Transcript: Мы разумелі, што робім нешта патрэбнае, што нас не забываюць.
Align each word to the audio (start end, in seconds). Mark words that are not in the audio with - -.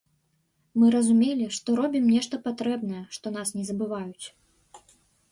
Мы 0.83 0.87
разумелі, 0.95 1.45
што 1.57 1.75
робім 1.79 2.07
нешта 2.13 2.39
патрэбнае, 2.47 3.01
што 3.19 3.33
нас 3.35 3.47
не 3.59 3.63
забываюць. 3.69 4.25